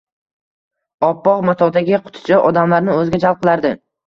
Oppoq 1.07 1.43
matodagi 1.49 2.01
quticha 2.07 2.41
odamlarni 2.49 2.97
o`ziga 2.97 3.23
jalb 3.27 3.45
qilardi 3.47 3.75